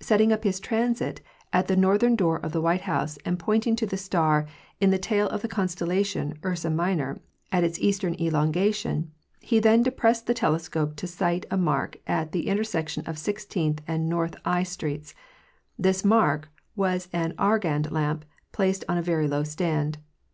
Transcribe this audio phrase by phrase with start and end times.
[0.00, 1.20] Setting up his transit
[1.52, 4.46] at the northern door of the White House and pointing to the star
[4.80, 7.20] "in the tail of the constellation Ursa Minor
[7.52, 9.10] at its eastern elongation,"
[9.40, 14.08] he then depressed the telescope to sight a mark at the intersection of Sixteenth and
[14.08, 15.14] north I streets.
[15.78, 19.98] This mark was an Argand lamp placed on a very low stand.